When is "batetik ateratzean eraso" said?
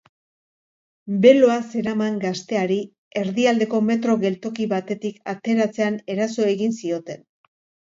4.75-6.51